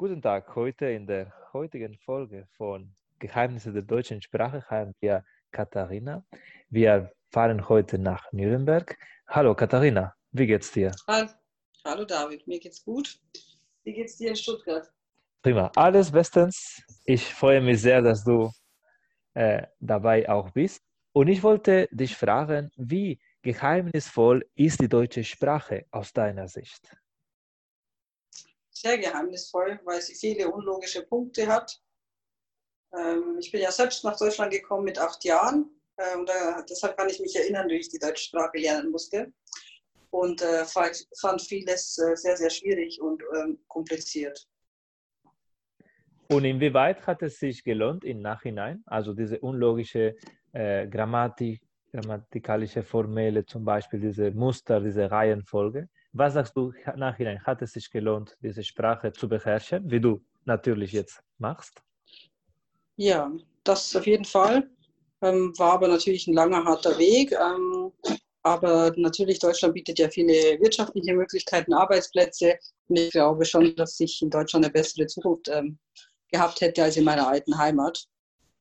[0.00, 0.56] Guten Tag.
[0.56, 6.24] Heute in der heutigen Folge von Geheimnisse der deutschen Sprache haben wir Katharina.
[6.70, 8.96] Wir fahren heute nach Nürnberg.
[9.28, 10.90] Hallo Katharina, wie geht's dir?
[11.84, 13.20] Hallo David, mir geht's gut.
[13.84, 14.90] Wie geht's dir in Stuttgart?
[15.42, 16.82] Prima, alles bestens.
[17.04, 18.50] Ich freue mich sehr, dass du
[19.34, 20.82] äh, dabei auch bist.
[21.12, 26.96] Und ich wollte dich fragen, wie geheimnisvoll ist die deutsche Sprache aus deiner Sicht?
[28.80, 31.78] Sehr geheimnisvoll, weil sie viele unlogische Punkte hat.
[32.96, 35.68] Ähm, ich bin ja selbst nach Deutschland gekommen mit acht Jahren.
[35.98, 39.34] Ähm, da, deshalb kann ich mich erinnern, wie ich die deutsche Sprache lernen musste.
[40.08, 44.48] Und äh, fand vieles äh, sehr, sehr schwierig und ähm, kompliziert.
[46.28, 48.82] Und inwieweit hat es sich gelohnt im Nachhinein?
[48.86, 50.16] Also diese unlogische
[50.52, 51.60] äh, Grammatik,
[51.92, 55.90] grammatikalische Formelle, zum Beispiel diese Muster, diese Reihenfolge.
[56.12, 57.42] Was sagst du nachhinein?
[57.44, 61.80] Hat es sich gelohnt, diese Sprache zu beherrschen, wie du natürlich jetzt machst?
[62.96, 63.30] Ja,
[63.64, 64.68] das auf jeden Fall.
[65.22, 67.32] Ähm, war aber natürlich ein langer, harter Weg.
[67.32, 67.92] Ähm,
[68.42, 72.58] aber natürlich, Deutschland bietet ja viele wirtschaftliche Möglichkeiten, Arbeitsplätze.
[72.88, 75.78] Und ich glaube schon, dass ich in Deutschland eine bessere Zukunft ähm,
[76.32, 78.04] gehabt hätte als in meiner alten Heimat.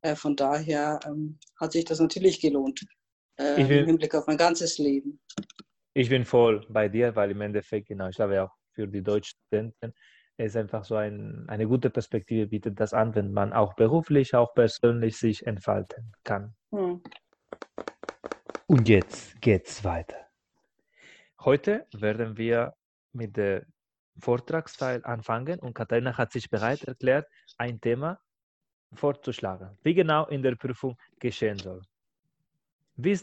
[0.01, 2.81] Äh, von daher ähm, hat sich das natürlich gelohnt
[3.39, 5.19] äh, im Hinblick auf mein ganzes Leben.
[5.93, 9.37] Ich bin voll bei dir, weil im Endeffekt, genau, ich glaube auch für die deutschen
[9.47, 9.93] Studenten
[10.37, 14.53] es einfach so ein, eine gute Perspektive bietet das an, wenn man auch beruflich, auch
[14.53, 16.55] persönlich sich entfalten kann.
[16.71, 17.01] Hm.
[18.67, 20.15] Und jetzt geht's weiter.
[21.41, 22.73] Heute werden wir
[23.11, 23.65] mit dem
[24.19, 28.19] Vortragsteil anfangen und Katharina hat sich bereit erklärt, ein Thema
[28.93, 31.81] vorzuschlagen, wie genau in der Prüfung geschehen soll.
[32.95, 33.17] Wie,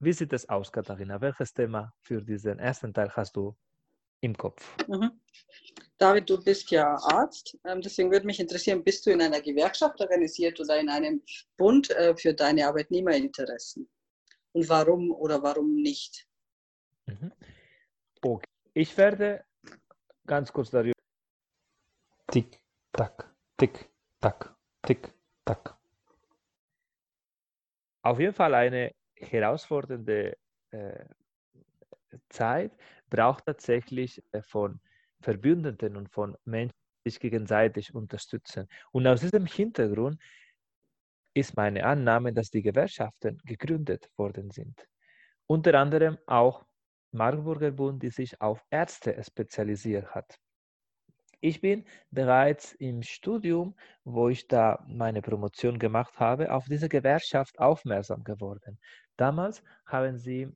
[0.00, 1.20] wie sieht es aus, Katharina?
[1.20, 3.56] Welches Thema für diesen ersten Teil hast du
[4.20, 4.76] im Kopf?
[4.86, 5.20] Mhm.
[5.96, 10.00] David, du bist ja Arzt, ähm, deswegen würde mich interessieren, bist du in einer Gewerkschaft
[10.00, 11.22] organisiert oder in einem
[11.56, 13.88] Bund äh, für deine Arbeitnehmerinteressen?
[14.52, 16.26] Und warum oder warum nicht?
[17.06, 17.32] Mhm.
[18.22, 18.46] Okay.
[18.74, 19.44] Ich werde
[20.26, 20.92] ganz kurz darüber.
[22.30, 22.60] Tick,
[22.92, 25.12] tack, tick, tack, tick,
[25.44, 25.76] tack.
[28.02, 30.36] Auf jeden Fall eine herausfordernde
[30.70, 31.04] äh,
[32.28, 32.72] Zeit
[33.10, 34.80] braucht tatsächlich äh, von
[35.20, 38.68] Verbündeten und von Menschen, die sich gegenseitig unterstützen.
[38.92, 40.20] Und aus diesem Hintergrund
[41.34, 44.86] ist meine Annahme, dass die Gewerkschaften gegründet worden sind.
[45.46, 46.64] Unter anderem auch
[47.10, 50.38] Marburger Bund, die sich auf Ärzte spezialisiert hat.
[51.40, 57.58] Ich bin bereits im Studium, wo ich da meine Promotion gemacht habe, auf diese Gewerkschaft
[57.60, 58.78] aufmerksam geworden.
[59.18, 60.48] Damals haben sie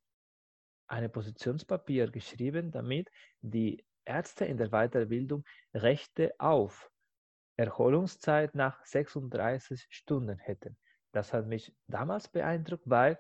[0.87, 6.91] ein Positionspapier geschrieben, damit die Ärzte in der Weiterbildung Rechte auf
[7.57, 10.77] Erholungszeit nach 36 Stunden hätten.
[11.13, 13.19] Das hat mich damals beeindruckt, weil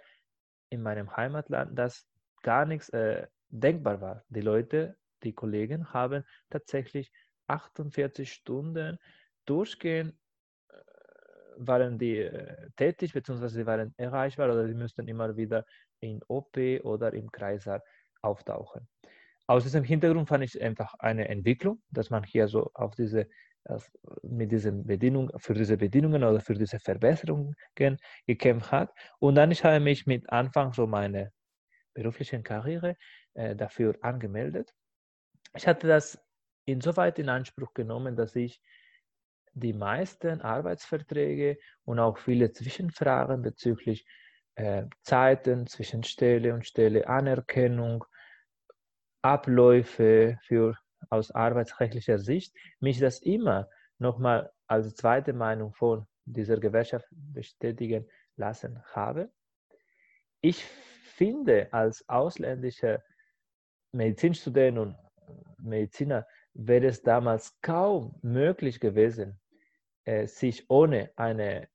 [0.70, 2.06] in meinem Heimatland das
[2.42, 4.24] gar nichts äh, denkbar war.
[4.28, 7.12] Die Leute, die Kollegen haben tatsächlich
[7.48, 8.98] 48 Stunden
[9.44, 10.14] durchgehend
[11.56, 15.64] waren die äh, tätig, beziehungsweise sie waren erreichbar oder sie müssten immer wieder
[16.00, 17.82] in OP oder im Kreissaal
[18.22, 18.88] auftauchen.
[19.46, 23.28] Aus diesem Hintergrund fand ich einfach eine Entwicklung, dass man hier so auf diese
[24.22, 27.54] mit diesen Bedienungen, für diese Bedienungen oder für diese Verbesserungen
[28.26, 28.90] gekämpft hat.
[29.18, 31.30] Und dann ich habe mich mit Anfang so meiner
[31.94, 32.96] beruflichen Karriere
[33.34, 34.72] äh, dafür angemeldet.
[35.54, 36.18] Ich hatte das
[36.64, 38.60] insoweit in Anspruch genommen, dass ich
[39.54, 44.06] die meisten Arbeitsverträge und auch viele Zwischenfragen bezüglich
[44.54, 48.04] äh, Zeiten zwischen Stelle und Stelle, Anerkennung,
[49.22, 50.76] Abläufe für
[51.10, 53.68] aus arbeitsrechtlicher Sicht, mich das immer
[53.98, 59.30] nochmal als zweite Meinung von dieser Gewerkschaft bestätigen lassen habe.
[60.40, 63.02] Ich finde, als ausländischer
[63.92, 64.96] Medizinstudent und
[65.58, 69.40] Mediziner wäre es damals kaum möglich gewesen,
[70.04, 71.68] äh, sich ohne eine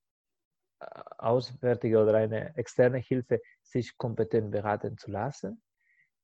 [0.79, 0.85] äh,
[1.18, 5.62] auswärtige oder eine externe Hilfe sich kompetent beraten zu lassen.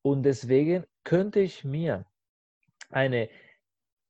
[0.01, 2.05] Und deswegen könnte ich mir
[2.89, 3.29] eine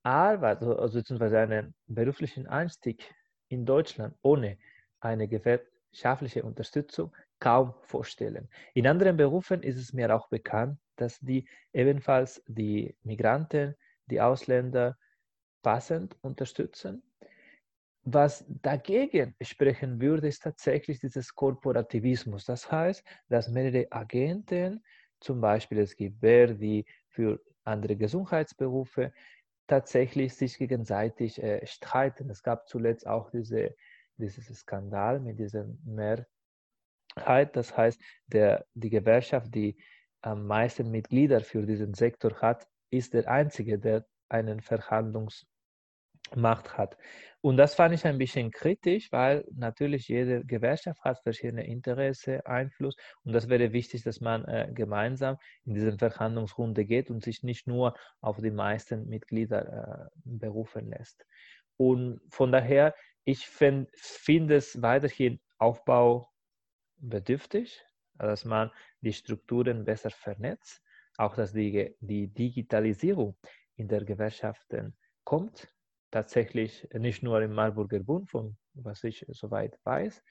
[0.03, 3.13] Arbeit, also beziehungsweise einen beruflichen Einstieg
[3.47, 4.57] in Deutschland ohne
[4.99, 8.49] eine gewerkschaftliche Unterstützung kaum vorstellen.
[8.73, 13.75] In anderen Berufen ist es mir auch bekannt, dass die ebenfalls die Migranten,
[14.07, 14.97] die Ausländer
[15.61, 17.03] passend unterstützen.
[18.05, 22.45] Was dagegen sprechen würde, ist tatsächlich dieses Korporativismus.
[22.45, 24.83] Das heißt, dass mehrere Agenten,
[25.21, 29.13] zum Beispiel es gibt Verdi für andere Gesundheitsberufe,
[29.67, 32.29] tatsächlich sich gegenseitig äh, streiten.
[32.29, 33.73] Es gab zuletzt auch diese,
[34.17, 37.55] dieses Skandal mit diesem Mehrheit.
[37.55, 39.77] Das heißt, der, die Gewerkschaft, die
[40.21, 44.61] am meisten Mitglieder für diesen Sektor hat, ist der einzige, der einen
[46.33, 46.97] Verhandlungsmacht hat.
[47.41, 52.95] Und das fand ich ein bisschen kritisch, weil natürlich jede Gewerkschaft hat verschiedene Interesse, Einfluss.
[53.23, 57.67] Und das wäre wichtig, dass man äh, gemeinsam in diese Verhandlungsrunde geht und sich nicht
[57.67, 61.25] nur auf die meisten Mitglieder äh, berufen lässt.
[61.77, 62.93] Und von daher,
[63.25, 63.87] ich finde
[64.55, 67.83] es weiterhin aufbaubedürftig,
[68.17, 68.71] dass man
[69.01, 70.81] die Strukturen besser vernetzt,
[71.17, 73.35] auch dass die, die Digitalisierung
[73.75, 74.95] in der Gesellschaften
[75.25, 75.72] kommt
[76.13, 80.23] tatsächlich nicht nur im Marburger Bund, von was ich soweit weiß,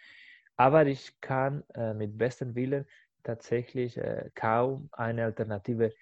[0.57, 2.87] aber ich kann äh, mit bestem Willen
[3.25, 5.93] tatsächlich äh, kaum eine Alternative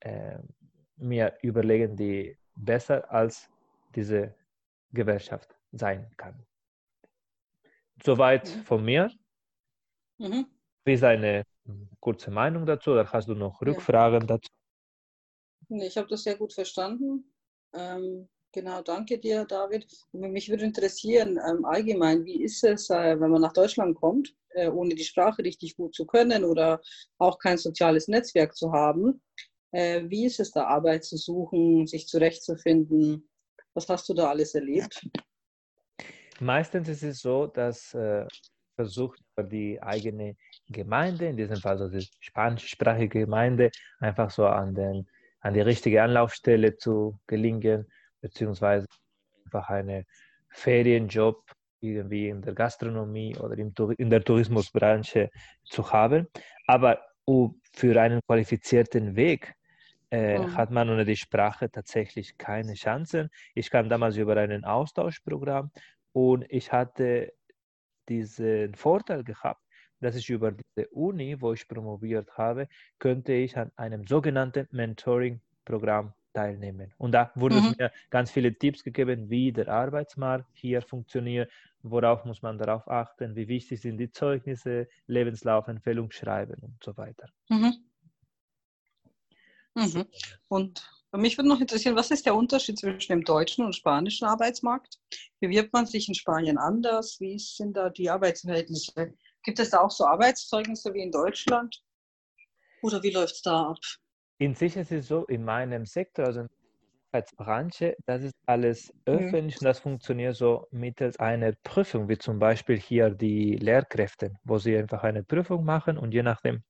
[0.00, 0.38] äh,
[0.96, 3.50] mir überlegen, die besser als
[3.94, 4.32] diese
[4.92, 6.46] Gewerkschaft sein kann.
[8.04, 8.62] Soweit mhm.
[8.62, 9.10] von mir.
[10.18, 10.46] Mhm.
[10.84, 11.44] Wie ist eine
[11.98, 14.26] kurze Meinung dazu oder hast du noch Rückfragen ja.
[14.26, 14.48] dazu?
[15.68, 17.32] Ich habe das sehr gut verstanden.
[17.74, 19.86] Ähm, Genau, danke dir, David.
[20.12, 24.70] Mich würde interessieren, ähm, allgemein, wie ist es, äh, wenn man nach Deutschland kommt, äh,
[24.70, 26.80] ohne die Sprache richtig gut zu können oder
[27.18, 29.20] auch kein soziales Netzwerk zu haben?
[29.72, 33.28] Äh, wie ist es da, Arbeit zu suchen, sich zurechtzufinden?
[33.74, 35.06] Was hast du da alles erlebt?
[36.40, 38.26] Meistens ist es so, dass äh,
[38.74, 40.34] versucht die eigene
[40.70, 43.70] Gemeinde, in diesem Fall so die spanischsprachige Gemeinde,
[44.00, 45.06] einfach so an, den,
[45.40, 47.86] an die richtige Anlaufstelle zu gelingen
[48.26, 48.86] beziehungsweise
[49.44, 50.04] einfach einen
[50.50, 51.42] Ferienjob
[51.80, 55.30] irgendwie in der Gastronomie oder in der Tourismusbranche
[55.64, 56.26] zu haben.
[56.66, 57.00] Aber
[57.72, 59.54] für einen qualifizierten Weg
[60.10, 60.56] äh, mhm.
[60.56, 63.28] hat man ohne die Sprache tatsächlich keine Chancen.
[63.54, 65.70] Ich kam damals über ein Austauschprogramm
[66.12, 67.32] und ich hatte
[68.08, 69.62] diesen Vorteil gehabt,
[70.00, 72.68] dass ich über diese Uni, wo ich promoviert habe,
[72.98, 76.92] könnte ich an einem sogenannten Mentoring-Programm teilnehmen.
[76.98, 77.74] Und da wurden mhm.
[77.78, 81.50] mir ganz viele Tipps gegeben, wie der Arbeitsmarkt hier funktioniert,
[81.82, 87.28] worauf muss man darauf achten, wie wichtig sind die Zeugnisse, Lebenslauf, Empfehlungsschreiben und so weiter.
[87.48, 87.74] Mhm.
[89.74, 90.06] Mhm.
[90.48, 94.98] Und mich würde noch interessieren, was ist der Unterschied zwischen dem deutschen und spanischen Arbeitsmarkt?
[95.40, 97.18] Bewirbt man sich in Spanien anders?
[97.20, 99.14] Wie sind da die Arbeitsverhältnisse?
[99.42, 101.82] Gibt es da auch so Arbeitszeugnisse wie in Deutschland?
[102.82, 103.78] Oder wie läuft es da ab?
[104.38, 106.46] In sich ist es so, in meinem Sektor, also
[107.12, 109.14] als Branche, das ist alles mhm.
[109.14, 109.60] öffentlich mhm.
[109.60, 114.76] und das funktioniert so mittels einer Prüfung, wie zum Beispiel hier die Lehrkräfte, wo sie
[114.76, 116.62] einfach eine Prüfung machen und je nachdem,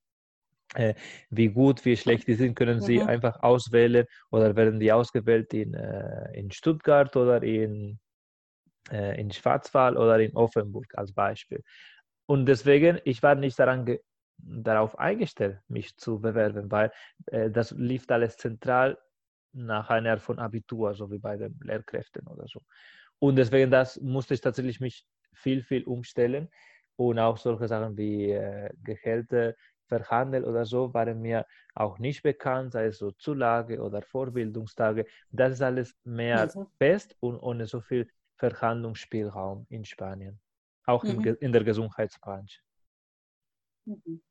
[0.75, 0.95] äh,
[1.31, 3.09] wie gut, wie schlecht die sind, können sie mhm.
[3.09, 7.99] einfach auswählen oder werden die ausgewählt in, äh, in Stuttgart oder in,
[8.91, 11.63] äh, in Schwarzwald oder in Offenburg als Beispiel.
[12.27, 13.99] Und deswegen, ich war nicht daran
[14.39, 16.93] darauf eingestellt, mich zu bewerben, weil
[17.27, 18.99] äh, das lief alles zentral
[19.53, 22.61] nach einer von Abitur, so wie bei den Lehrkräften oder so.
[23.19, 26.49] Und deswegen das musste ich tatsächlich mich viel, viel umstellen
[26.97, 29.55] und auch solche Sachen wie äh, Gehälter
[29.87, 35.07] verhandeln oder so waren mir auch nicht bekannt, sei es so Zulage oder Vorbildungstage.
[35.31, 36.67] Das ist alles mehr mhm.
[36.79, 40.41] fest und ohne so viel Verhandlungsspielraum in Spanien,
[40.85, 41.25] auch mhm.
[41.25, 42.61] im, in der Gesundheitsbranche.
[43.87, 44.23] Mhm.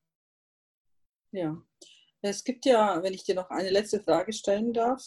[1.31, 1.61] Ja.
[2.21, 5.03] Es gibt ja, wenn ich dir noch eine letzte Frage stellen darf.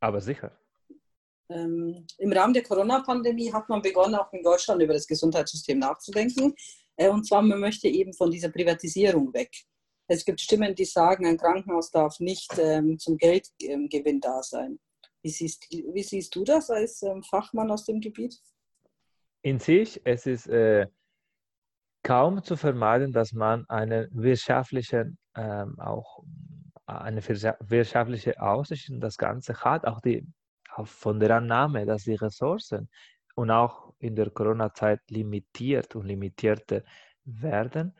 [0.00, 0.56] Aber sicher.
[1.48, 6.54] Ähm, Im Rahmen der Corona-Pandemie hat man begonnen, auch in Deutschland über das Gesundheitssystem nachzudenken.
[6.96, 9.50] Äh, und zwar, man möchte eben von dieser Privatisierung weg.
[10.06, 14.78] Es gibt Stimmen, die sagen, ein Krankenhaus darf nicht ähm, zum Geldgewinn ähm, da sein.
[15.22, 18.38] Wie siehst, wie siehst du das als ähm, Fachmann aus dem Gebiet?
[19.42, 20.86] In sich, es ist äh,
[22.02, 26.22] kaum zu vermeiden, dass man eine wirtschaftliche, ähm, auch
[26.86, 30.26] eine wirtschaftliche Aussicht in das Ganze hat, auch die
[30.74, 32.88] auch von der Annahme, dass die Ressourcen
[33.34, 36.84] und auch in der Corona-Zeit limitiert und limitierte
[37.24, 37.94] werden.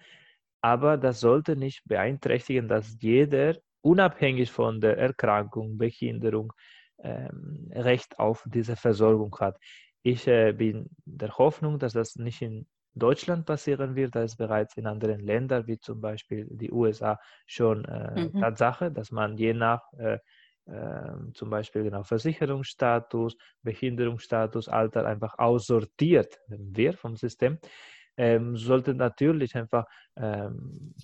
[0.60, 6.52] Aber das sollte nicht beeinträchtigen, dass jeder unabhängig von der Erkrankung, Behinderung,
[6.98, 9.56] ähm, Recht auf diese Versorgung hat.
[10.02, 14.76] Ich äh, bin der Hoffnung, dass das nicht in Deutschland passieren wird, da ist bereits
[14.76, 18.40] in anderen Ländern, wie zum Beispiel die USA, schon äh, mhm.
[18.40, 20.18] Tatsache, dass man je nach äh,
[20.66, 27.58] äh, zum Beispiel genau Versicherungsstatus, Behinderungsstatus, Alter einfach aussortiert wird vom System.
[28.16, 30.94] Ähm, sollte natürlich einfach ähm,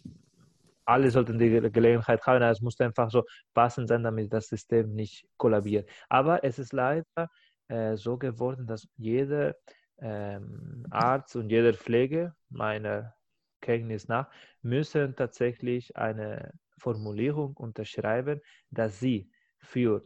[0.87, 2.43] alle sollten die Gelegenheit haben.
[2.43, 3.25] Es muss einfach so
[3.55, 5.90] passend sein, damit das System nicht kollabiert.
[6.09, 7.28] Aber es ist leider
[7.69, 9.57] äh, so geworden, dass jeder
[9.99, 13.15] ähm, Arzt und jeder Pflege, meiner
[13.61, 14.31] Kenntnis nach,
[14.62, 20.05] müssen tatsächlich eine Formulierung unterschreiben, dass sie für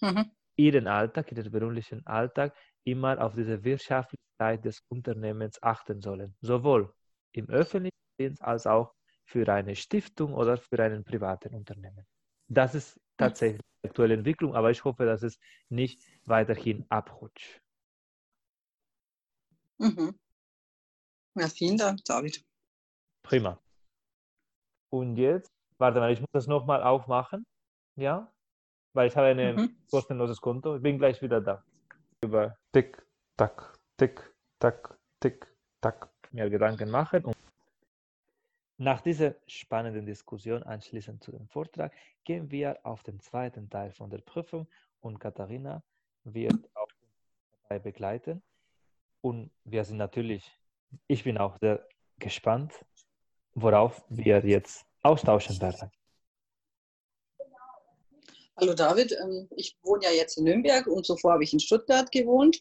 [0.00, 0.30] mhm.
[0.56, 2.54] ihren Alltag, ihren beruflichen Alltag,
[2.84, 6.36] immer auf diese Wirtschaftlichkeit des Unternehmens achten sollen.
[6.40, 6.92] Sowohl
[7.32, 12.04] im öffentlichen Dienst als auch für eine Stiftung oder für einen privaten Unternehmen.
[12.48, 15.38] Das ist tatsächlich die aktuelle Entwicklung, aber ich hoffe, dass es
[15.70, 17.63] nicht weiterhin abrutscht.
[19.78, 20.18] Mhm.
[21.36, 22.44] Ja, vielen Dank, David.
[23.22, 23.58] Prima.
[24.90, 27.44] Und jetzt, warte mal, ich muss das nochmal aufmachen.
[27.96, 28.32] Ja?
[28.92, 29.76] Weil ich habe ein mhm.
[29.90, 30.76] kostenloses Konto.
[30.76, 31.64] Ich bin gleich wieder da.
[32.22, 33.04] Über Tick,
[33.36, 37.24] Tack, Tick, Tack, Tick, Tack mir Gedanken machen.
[37.24, 37.36] Und
[38.76, 41.92] nach dieser spannenden Diskussion anschließend zu dem Vortrag
[42.24, 44.68] gehen wir auf den zweiten Teil von der Prüfung
[45.00, 45.82] und Katharina
[46.24, 46.88] wird auch
[47.62, 48.42] dabei begleiten.
[49.24, 50.44] Und wir sind natürlich,
[51.06, 51.88] ich bin auch sehr
[52.18, 52.74] gespannt,
[53.54, 55.90] worauf wir jetzt austauschen werden.
[58.58, 62.12] Hallo David, ähm, ich wohne ja jetzt in Nürnberg und zuvor habe ich in Stuttgart
[62.12, 62.60] gewohnt.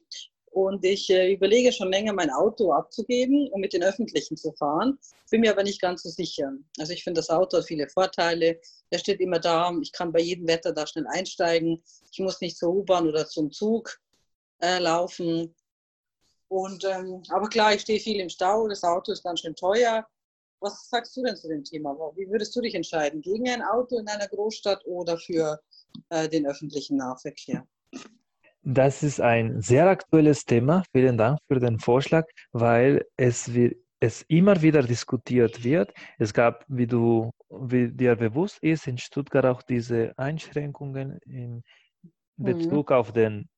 [0.51, 4.97] Und ich äh, überlege schon länger, mein Auto abzugeben und mit den Öffentlichen zu fahren.
[5.29, 6.49] Bin mir aber nicht ganz so sicher.
[6.79, 8.61] Also ich finde, das Auto hat viele Vorteile.
[8.89, 9.69] Er steht immer da.
[9.81, 11.83] Ich kann bei jedem Wetter da schnell einsteigen.
[12.09, 13.99] Ich muss nicht zur U-Bahn oder zum Zug
[14.61, 15.53] äh, laufen.
[16.53, 18.67] Und, ähm, aber klar, ich stehe viel im Stau.
[18.67, 20.05] Das Auto ist ganz schön teuer.
[20.59, 21.95] Was sagst du denn zu dem Thema?
[22.15, 23.21] Wie würdest du dich entscheiden?
[23.21, 25.59] Gegen ein Auto in einer Großstadt oder für
[26.09, 27.65] äh, den öffentlichen Nahverkehr?
[28.61, 30.83] Das ist ein sehr aktuelles Thema.
[30.91, 33.49] Vielen Dank für den Vorschlag, weil es,
[33.99, 35.91] es immer wieder diskutiert wird.
[36.19, 41.63] Es gab, wie du wie dir bewusst ist, in Stuttgart auch diese Einschränkungen in
[42.37, 42.43] mhm.
[42.45, 42.95] Bezug mhm.
[42.95, 43.49] auf, den,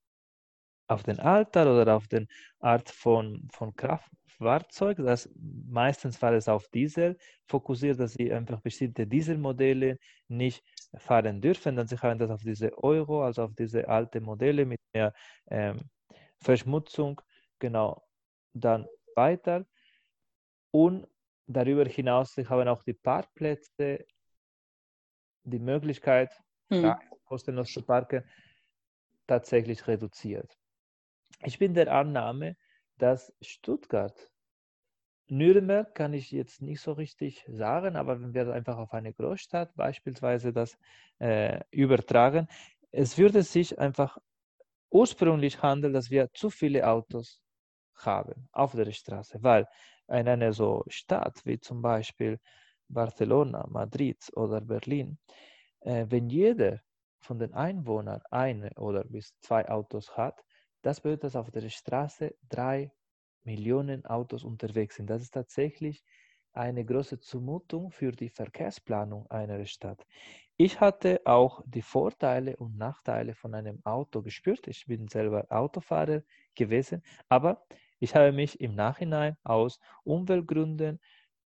[0.88, 2.28] auf den Alter oder auf den
[2.60, 7.16] Art von, von Kraft, Fahrzeug, das meistens war es auf Diesel
[7.46, 10.62] fokussiert, dass sie einfach bestimmte Dieselmodelle nicht
[10.98, 11.76] fahren dürfen.
[11.76, 15.14] Dann sie haben das auf diese Euro, also auf diese alte Modelle mit mehr
[15.50, 15.80] ähm,
[16.40, 17.20] Verschmutzung,
[17.58, 18.06] genau,
[18.52, 19.66] dann weiter.
[20.70, 21.06] Und
[21.46, 24.04] darüber hinaus sie haben auch die Parkplätze,
[25.44, 26.30] die Möglichkeit,
[26.68, 26.94] hm.
[27.24, 28.22] kostenlos zu parken,
[29.26, 30.58] tatsächlich reduziert.
[31.44, 32.56] Ich bin der Annahme,
[32.98, 34.30] dass Stuttgart,
[35.28, 39.74] Nürnberg kann ich jetzt nicht so richtig sagen, aber wenn wir einfach auf eine Großstadt
[39.74, 40.78] beispielsweise das
[41.18, 42.48] äh, übertragen,
[42.92, 44.18] es würde sich einfach
[44.90, 47.42] ursprünglich handeln, dass wir zu viele Autos
[47.96, 49.66] haben auf der Straße, weil
[50.08, 52.38] in einer so Stadt wie zum Beispiel
[52.88, 55.18] Barcelona, Madrid oder Berlin,
[55.80, 56.80] äh, wenn jeder
[57.18, 60.45] von den Einwohnern eine oder bis zwei Autos hat,
[60.86, 62.92] das bedeutet, dass auf der Straße drei
[63.42, 65.10] Millionen Autos unterwegs sind.
[65.10, 66.04] Das ist tatsächlich
[66.52, 70.06] eine große Zumutung für die Verkehrsplanung einer Stadt.
[70.56, 74.68] Ich hatte auch die Vorteile und Nachteile von einem Auto gespürt.
[74.68, 76.22] Ich bin selber Autofahrer
[76.54, 77.66] gewesen, aber
[77.98, 81.00] ich habe mich im Nachhinein aus Umweltgründen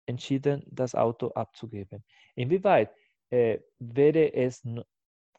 [0.06, 2.02] entschieden, das Auto abzugeben.
[2.34, 2.90] Inwieweit
[3.28, 4.64] äh, wäre es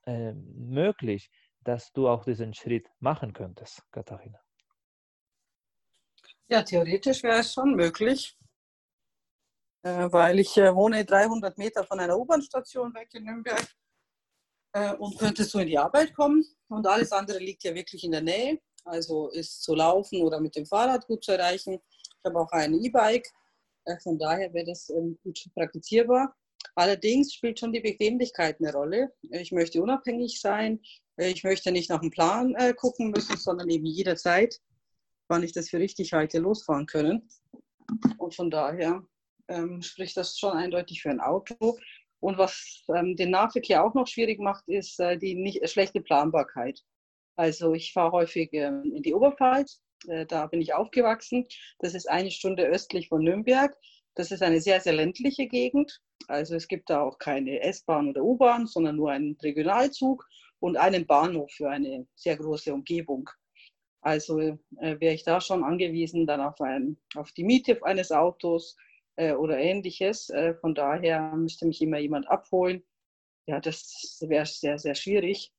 [0.06, 1.32] äh, möglich,
[1.68, 4.40] dass du auch diesen Schritt machen könntest, Katharina?
[6.48, 8.38] Ja, theoretisch wäre es schon möglich,
[9.84, 13.68] äh, weil ich äh, wohne 300 Meter von einer U-Bahn-Station weg in Nürnberg
[14.72, 16.46] äh, und könnte so in die Arbeit kommen.
[16.70, 20.56] Und alles andere liegt ja wirklich in der Nähe, also ist zu laufen oder mit
[20.56, 21.82] dem Fahrrad gut zu erreichen.
[22.02, 23.28] Ich habe auch ein E-Bike,
[24.04, 26.34] von daher wäre das ähm, gut praktizierbar.
[26.76, 29.14] Allerdings spielt schon die Bequemlichkeit eine Rolle.
[29.32, 30.80] Ich möchte unabhängig sein.
[31.18, 34.60] Ich möchte nicht nach dem Plan äh, gucken müssen, sondern eben jederzeit,
[35.28, 37.28] wann ich das für richtig halte, losfahren können.
[38.18, 39.04] Und von daher
[39.48, 41.78] ähm, spricht das schon eindeutig für ein Auto.
[42.20, 46.02] Und was ähm, den Nahverkehr auch noch schwierig macht, ist äh, die nicht, äh, schlechte
[46.02, 46.82] Planbarkeit.
[47.36, 51.48] Also ich fahre häufig ähm, in die Oberpfalz, äh, da bin ich aufgewachsen.
[51.80, 53.76] Das ist eine Stunde östlich von Nürnberg.
[54.16, 56.00] Das ist eine sehr, sehr ländliche Gegend.
[56.28, 60.28] Also es gibt da auch keine S-Bahn oder U-Bahn, sondern nur einen Regionalzug
[60.60, 63.30] und einen Bahnhof für eine sehr große Umgebung.
[64.02, 64.58] Also äh,
[65.00, 68.78] wäre ich da schon angewiesen dann auf, ein, auf die Miete eines Autos
[69.16, 70.30] äh, oder ähnliches.
[70.30, 72.84] Äh, von daher müsste mich immer jemand abholen.
[73.48, 75.52] Ja, das wäre sehr, sehr schwierig.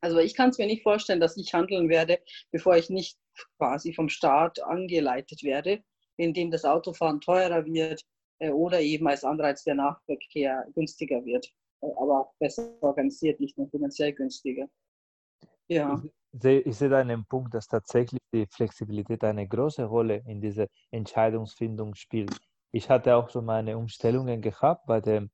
[0.00, 2.20] Also ich kann es mir nicht vorstellen, dass ich handeln werde,
[2.50, 3.18] bevor ich nicht
[3.58, 5.82] quasi vom Staat angeleitet werde
[6.16, 8.04] indem das Autofahren teurer wird,
[8.38, 11.48] äh, oder eben als Anreiz der Nahverkehr günstiger wird,
[11.82, 14.68] aber besser organisiert, nicht nur finanziell günstiger.
[15.68, 16.02] Ja.
[16.32, 21.94] Ich sehe, sehe einen Punkt, dass tatsächlich die Flexibilität eine große Rolle in dieser Entscheidungsfindung
[21.94, 22.34] spielt.
[22.72, 25.30] Ich hatte auch schon meine Umstellungen gehabt bei dem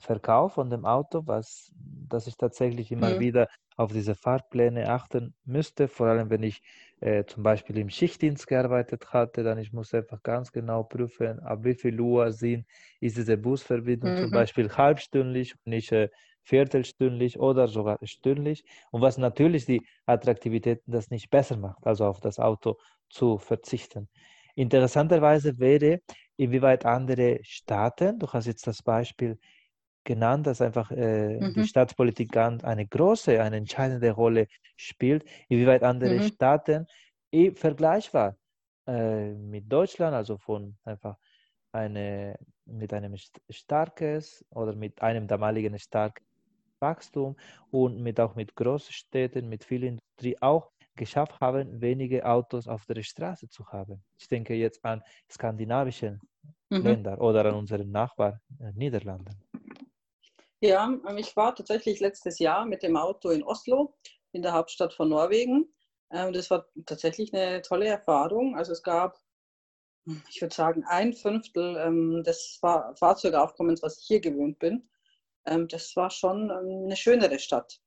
[0.00, 1.72] Verkauf von dem Auto, was,
[2.08, 3.20] dass ich tatsächlich immer mhm.
[3.20, 6.62] wieder auf diese Fahrpläne achten müsste, vor allem wenn ich
[7.00, 11.60] äh, zum Beispiel im Schichtdienst gearbeitet hatte, dann ich muss einfach ganz genau prüfen, ab
[11.62, 12.66] wie viel Uhr sind,
[13.00, 14.18] ist diese Busverbindung mhm.
[14.18, 16.10] zum Beispiel halbstündlich und nicht äh,
[16.42, 22.20] viertelstündlich oder sogar stündlich und was natürlich die Attraktivität das nicht besser macht, also auf
[22.20, 22.76] das Auto
[23.08, 24.08] zu verzichten.
[24.54, 26.00] Interessanterweise wäre,
[26.36, 29.38] inwieweit andere Staaten, du hast jetzt das Beispiel
[30.04, 31.54] genannt, dass einfach äh, mhm.
[31.54, 36.22] die Staatspolitik eine große, eine entscheidende Rolle spielt, inwieweit andere mhm.
[36.22, 36.86] Staaten
[37.32, 38.36] eh vergleichbar
[38.86, 41.16] äh, mit Deutschland, also von einfach
[41.72, 43.16] eine, mit einem
[43.48, 46.24] starkes oder mit einem damaligen starken
[46.80, 47.36] Wachstum
[47.70, 53.02] und mit auch mit Großstädten, mit viel Industrie auch geschafft haben, wenige Autos auf der
[53.02, 54.02] Straße zu haben.
[54.18, 56.18] Ich denke jetzt an skandinavische
[56.70, 56.82] mhm.
[56.82, 59.32] Länder oder an unsere Nachbarn äh, Niederlande.
[60.60, 63.94] Ja, ähm, ich war tatsächlich letztes Jahr mit dem Auto in Oslo,
[64.32, 65.72] in der Hauptstadt von Norwegen.
[66.10, 68.56] Ähm, das war tatsächlich eine tolle Erfahrung.
[68.56, 69.18] Also es gab,
[70.28, 74.88] ich würde sagen, ein Fünftel ähm, des Fahrzeugaufkommens, was ich hier gewöhnt bin.
[75.44, 77.80] Das war schon eine schönere Stadt,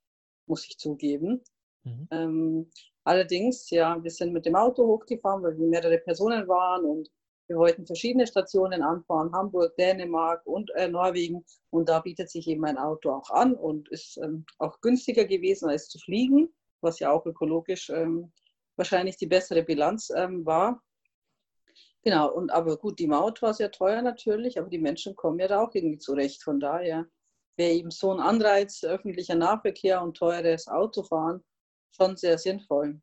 [0.48, 1.44] muss ich zugeben.
[1.84, 2.72] Mhm.
[3.04, 7.12] Allerdings, ja, wir sind mit dem Auto hochgefahren, weil wir mehrere Personen waren und
[7.54, 11.46] wir wollten verschiedene Stationen anfahren, Hamburg, Dänemark und äh, Norwegen.
[11.70, 15.70] Und da bietet sich eben ein Auto auch an und ist ähm, auch günstiger gewesen
[15.70, 18.32] als zu fliegen, was ja auch ökologisch ähm,
[18.76, 20.82] wahrscheinlich die bessere Bilanz ähm, war.
[22.02, 25.48] Genau, und aber gut, die Maut war sehr teuer natürlich, aber die Menschen kommen ja
[25.48, 26.42] da auch irgendwie zurecht.
[26.42, 27.06] Von daher
[27.56, 31.44] wäre eben so ein Anreiz, öffentlicher Nahverkehr und teures Autofahren
[31.92, 33.00] schon sehr sinnvoll.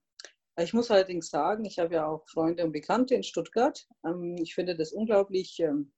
[0.58, 3.86] Ich muss allerdings sagen, ich habe ja auch Freunde und Bekannte in Stuttgart.
[4.04, 5.92] Ähm, ich finde das unglaublich ähm,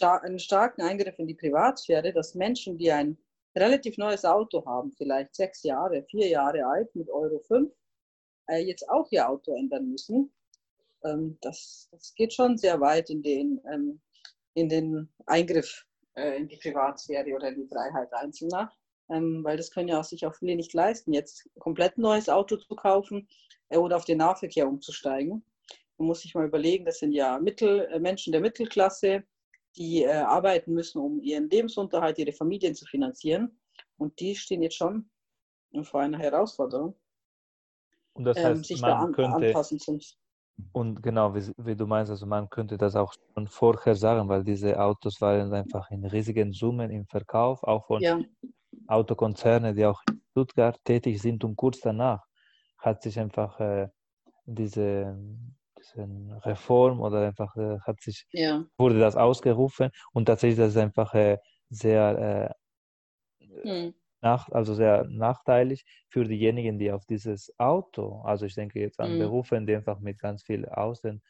[0.00, 3.18] einen starken Eingriff in die Privatsphäre, dass Menschen, die ein
[3.56, 7.72] relativ neues Auto haben, vielleicht sechs Jahre, vier Jahre alt mit Euro 5,
[8.48, 10.32] äh, jetzt auch ihr Auto ändern müssen.
[11.04, 13.60] Ähm, das, das geht schon sehr weit in den,
[14.54, 15.86] in den Eingriff
[16.18, 18.72] äh, in die Privatsphäre oder in die Freiheit Einzelner.
[19.08, 22.56] Weil das können ja auch sich auch viele nicht leisten, jetzt komplett ein neues Auto
[22.56, 23.28] zu kaufen
[23.70, 25.44] oder auf den Nahverkehr umzusteigen.
[25.98, 29.24] Man muss sich mal überlegen, das sind ja Mittel, äh, Menschen der Mittelklasse,
[29.76, 33.58] die äh, arbeiten müssen, um ihren Lebensunterhalt, ihre Familien zu finanzieren.
[33.96, 35.10] Und die stehen jetzt schon
[35.82, 36.94] vor einer Herausforderung.
[38.14, 39.98] Und das ähm, heißt, ähm, sich man da an, könnte, anpassen zu.
[40.72, 44.42] Und genau, wie, wie, du meinst, also man könnte das auch schon vorher sagen, weil
[44.42, 48.18] diese Autos waren einfach in riesigen Summen im Verkauf, auch von ja.
[48.88, 52.24] Autokonzernen, die auch in Stuttgart tätig sind und kurz danach
[52.78, 53.88] hat sich einfach äh,
[54.46, 55.16] diese,
[55.78, 56.08] diese,
[56.44, 58.64] Reform oder einfach äh, hat sich, ja.
[58.78, 62.56] wurde das ausgerufen und tatsächlich das ist einfach äh, sehr,
[63.40, 63.94] äh, hm.
[64.20, 69.10] nach, also sehr nachteilig für diejenigen, die auf dieses Auto, also ich denke jetzt an
[69.10, 69.18] hm.
[69.18, 71.20] Berufe, die einfach mit ganz viel Außen,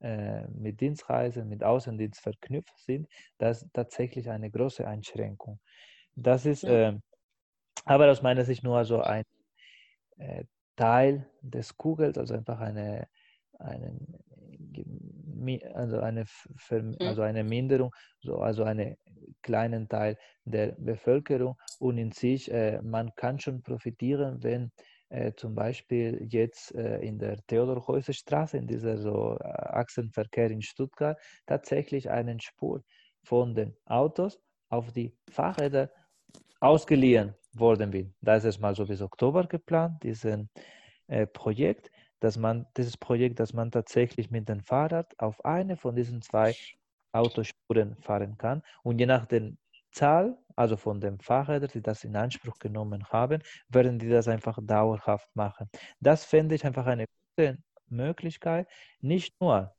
[0.00, 5.58] äh, mit Dienstreisen, mit Außendienst verknüpft sind, das ist tatsächlich eine große Einschränkung.
[6.14, 6.88] Das ist ja.
[6.90, 7.02] Ähm,
[7.84, 9.24] aber aus meiner Sicht nur so ein
[10.18, 10.44] äh,
[10.76, 13.08] Teil des Kugels, also einfach eine,
[13.58, 13.98] eine,
[15.74, 16.24] also eine,
[16.70, 16.96] mhm.
[17.00, 18.96] also eine Minderung, so, also einen
[19.42, 21.56] kleinen Teil der Bevölkerung.
[21.78, 24.70] Und in sich, äh, man kann schon profitieren, wenn
[25.10, 32.10] äh, zum Beispiel jetzt äh, in der Theodor-Heuser-Straße, in dieser so Achsenverkehr in Stuttgart, tatsächlich
[32.10, 32.82] einen Spur
[33.24, 35.90] von den Autos auf die Fahrräder
[36.60, 38.14] ausgeliehen worden bin.
[38.20, 40.50] Da ist es mal so bis Oktober geplant, diesen
[41.06, 41.90] äh, Projekt,
[42.20, 46.54] dass man, dieses Projekt, dass man tatsächlich mit dem Fahrrad auf eine von diesen zwei
[47.12, 48.62] Autospuren fahren kann.
[48.82, 49.52] Und je nach der
[49.92, 54.58] Zahl, also von den Fahrrädern, die das in Anspruch genommen haben, werden die das einfach
[54.62, 55.68] dauerhaft machen.
[56.00, 58.68] Das fände ich einfach eine gute Möglichkeit,
[59.00, 59.74] nicht nur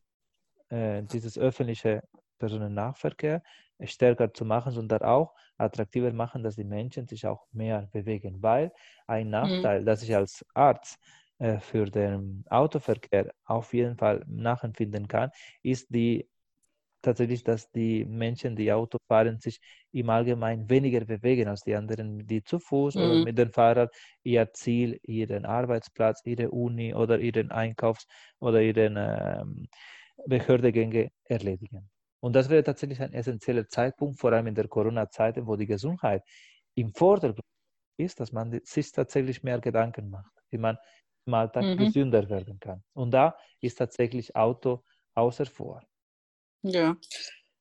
[0.69, 2.03] äh, dieses öffentliche
[2.39, 3.43] Personennahverkehr
[3.83, 8.41] stärker zu machen, sondern auch attraktiver machen, dass die Menschen sich auch mehr bewegen.
[8.41, 8.71] Weil
[9.07, 9.31] ein mhm.
[9.31, 9.85] Nachteil, mhm.
[9.85, 10.97] dass ich als Arzt
[11.37, 16.27] äh, für den Autoverkehr auf jeden Fall nachempfinden kann, ist die
[17.01, 19.59] tatsächlich, dass die Menschen, die Auto fahren, sich
[19.91, 23.01] im Allgemeinen weniger bewegen als die anderen, die zu Fuß mhm.
[23.01, 28.07] oder mit dem Fahrrad ihr Ziel, ihren Arbeitsplatz, ihre Uni oder ihren Einkaufs-
[28.39, 29.67] oder ihren ähm,
[30.25, 31.89] Behördegänge erledigen.
[32.21, 36.23] Und das wäre tatsächlich ein essentieller Zeitpunkt, vor allem in der Corona-Zeit, wo die Gesundheit
[36.75, 37.45] im Vordergrund
[37.97, 40.77] ist, dass man sich tatsächlich mehr Gedanken macht, wie man
[41.25, 41.77] im Alltag mhm.
[41.77, 42.83] gesünder werden kann.
[42.93, 44.83] Und da ist tatsächlich Auto
[45.15, 45.81] außer vor.
[46.63, 46.97] Ja,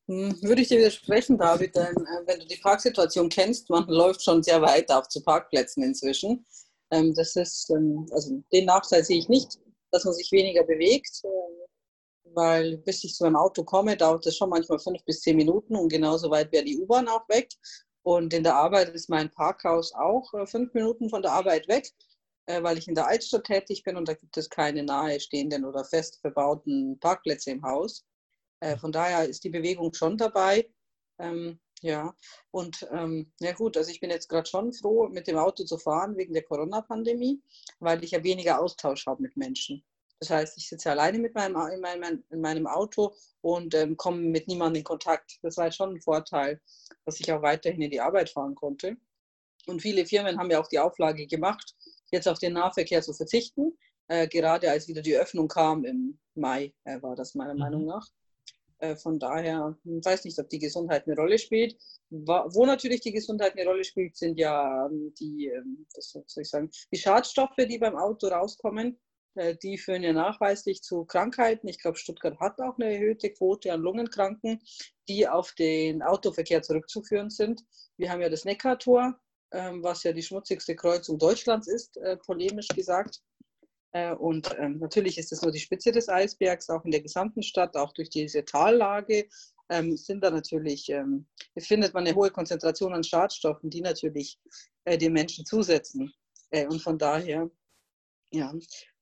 [0.08, 4.22] hm, würde ich dir widersprechen, David, denn äh, wenn du die Parksituation kennst, man läuft
[4.22, 6.46] schon sehr weit auch zu Parkplätzen inzwischen.
[6.90, 9.58] Ähm, das ist, ähm, also den Nachteil sehe ich nicht,
[9.90, 11.57] dass man sich weniger bewegt, äh,
[12.34, 15.76] weil bis ich zu meinem Auto komme, dauert es schon manchmal fünf bis zehn Minuten
[15.76, 17.48] und genauso weit wäre die U-Bahn auch weg.
[18.02, 21.90] Und in der Arbeit ist mein Parkhaus auch äh, fünf Minuten von der Arbeit weg,
[22.46, 25.84] äh, weil ich in der Altstadt tätig bin und da gibt es keine nahestehenden oder
[25.84, 28.04] fest verbauten Parkplätze im Haus.
[28.60, 30.68] Äh, von daher ist die Bewegung schon dabei.
[31.18, 32.14] Ähm, ja,
[32.50, 35.78] und ähm, ja gut, also ich bin jetzt gerade schon froh, mit dem Auto zu
[35.78, 37.40] fahren wegen der Corona-Pandemie,
[37.78, 39.84] weil ich ja weniger Austausch habe mit Menschen.
[40.20, 44.20] Das heißt, ich sitze alleine mit meinem, in, meinem, in meinem Auto und ähm, komme
[44.20, 45.38] mit niemandem in Kontakt.
[45.42, 46.60] Das war halt schon ein Vorteil,
[47.04, 48.96] dass ich auch weiterhin in die Arbeit fahren konnte.
[49.66, 51.74] Und viele Firmen haben ja auch die Auflage gemacht,
[52.10, 53.78] jetzt auf den Nahverkehr zu verzichten.
[54.08, 57.60] Äh, gerade als wieder die Öffnung kam im Mai, äh, war das meiner mhm.
[57.60, 58.08] Meinung nach.
[58.78, 61.76] Äh, von daher ich weiß nicht, ob die Gesundheit eine Rolle spielt.
[62.10, 66.48] Wo natürlich die Gesundheit eine Rolle spielt, sind ja ähm, die, ähm, was soll ich
[66.48, 68.98] sagen, die Schadstoffe, die beim Auto rauskommen.
[69.38, 71.68] Äh, die führen ja nachweislich zu Krankheiten.
[71.68, 74.60] Ich glaube, Stuttgart hat auch eine erhöhte Quote an Lungenkranken,
[75.08, 77.64] die auf den Autoverkehr zurückzuführen sind.
[77.96, 79.18] Wir haben ja das Neckartor,
[79.52, 83.20] ähm, was ja die schmutzigste Kreuzung Deutschlands ist, äh, polemisch gesagt.
[83.92, 87.42] Äh, und ähm, natürlich ist es nur die Spitze des Eisbergs, auch in der gesamten
[87.42, 89.28] Stadt, auch durch diese Tallage
[89.70, 90.90] ähm, sind da natürlich,
[91.58, 94.40] findet man eine hohe Konzentration an Schadstoffen, die natürlich
[94.86, 96.10] den Menschen zusetzen.
[96.50, 97.50] Und von daher,
[98.32, 98.54] ja.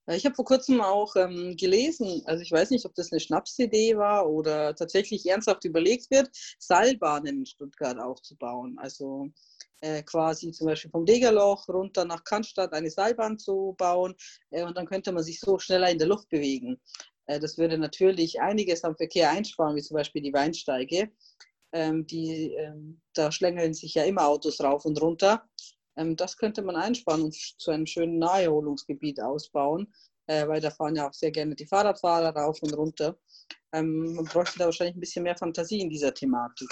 [0.09, 3.97] Ich habe vor kurzem auch ähm, gelesen, also ich weiß nicht, ob das eine Schnapsidee
[3.97, 8.77] war oder tatsächlich ernsthaft überlegt wird, Seilbahnen in Stuttgart aufzubauen.
[8.79, 9.29] Also
[9.81, 14.15] äh, quasi zum Beispiel vom Degerloch runter nach Cannstatt eine Seilbahn zu bauen
[14.51, 16.79] äh, und dann könnte man sich so schneller in der Luft bewegen.
[17.25, 21.11] Äh, das würde natürlich einiges am Verkehr einsparen, wie zum Beispiel die Weinsteige.
[21.73, 25.47] Ähm, die, ähm, da schlängeln sich ja immer Autos rauf und runter.
[25.97, 29.93] Ähm, das könnte man einsparen und zu einem schönen Naherholungsgebiet ausbauen,
[30.27, 33.17] äh, weil da fahren ja auch sehr gerne die Fahrradfahrer rauf und runter.
[33.73, 36.69] Ähm, man bräuchte da wahrscheinlich ein bisschen mehr Fantasie in dieser Thematik.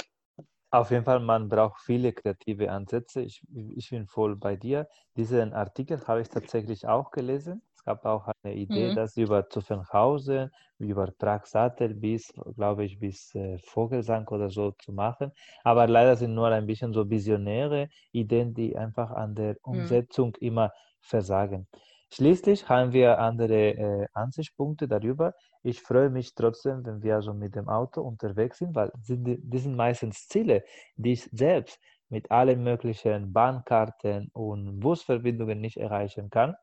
[0.71, 3.21] Auf jeden Fall, man braucht viele kreative Ansätze.
[3.21, 3.41] Ich,
[3.75, 4.89] ich bin voll bei dir.
[5.15, 7.61] Diesen Artikel habe ich tatsächlich auch gelesen.
[7.85, 8.95] Gab auch eine Idee, mhm.
[8.95, 15.31] das über Zuffenhausen, über Pragsattel bis, glaube ich, bis äh, Vogelsang oder so zu machen.
[15.63, 19.79] Aber leider sind nur ein bisschen so visionäre Ideen, die einfach an der mhm.
[19.79, 20.47] Umsetzung mhm.
[20.47, 21.67] immer versagen.
[22.11, 25.33] Schließlich haben wir andere äh, Ansichtspunkte darüber.
[25.63, 29.57] Ich freue mich trotzdem, wenn wir also mit dem Auto unterwegs sind, weil die, die
[29.57, 30.63] sind meistens Ziele,
[30.95, 36.55] die ich selbst mit allen möglichen Bahnkarten und Busverbindungen nicht erreichen kann.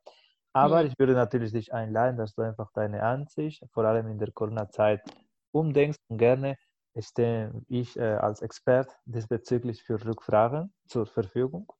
[0.52, 4.32] Aber ich würde natürlich dich einladen, dass du einfach deine Ansicht, vor allem in der
[4.32, 5.02] Corona-Zeit,
[5.50, 6.56] umdenkst und gerne
[6.98, 11.72] stehe ich äh, als Expert diesbezüglich für Rückfragen zur Verfügung.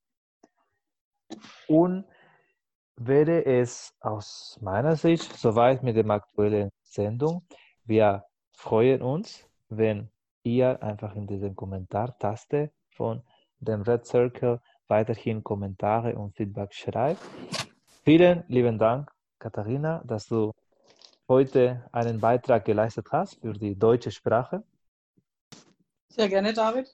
[1.68, 2.06] Und
[2.96, 7.46] wäre es aus meiner Sicht soweit mit der aktuellen Sendung.
[7.84, 10.10] Wir freuen uns, wenn
[10.44, 13.22] ihr einfach in diese Kommentartaste von
[13.60, 17.22] dem Red Circle weiterhin Kommentare und Feedback schreibt.
[18.04, 20.52] Vielen lieben Dank, Katharina, dass du
[21.28, 24.64] heute einen Beitrag geleistet hast für die deutsche Sprache.
[26.08, 26.92] Sehr gerne, David.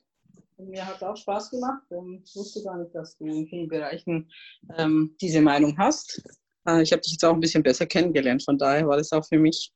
[0.59, 1.83] Mir hat es auch Spaß gemacht.
[2.25, 4.31] Ich wusste gar nicht, dass du in vielen Bereichen
[4.77, 6.23] ähm, diese Meinung hast.
[6.67, 8.45] Äh, ich habe dich jetzt auch ein bisschen besser kennengelernt.
[8.45, 9.73] Von daher war das auch für mich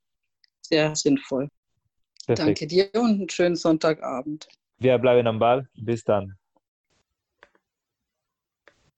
[0.61, 1.49] sehr sinnvoll.
[2.27, 2.47] Perfekt.
[2.47, 4.49] Danke dir und einen schönen Sonntagabend.
[4.79, 5.67] Wir bleiben am Ball.
[5.75, 6.37] Bis dann.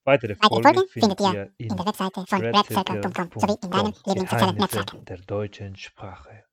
[0.04, 5.18] Weitere Folgen findet ihr in der Webseite von redcircle.com sowie in deinen Lieblingssozialen Netzwerken der
[5.18, 6.44] deutschen Sprache.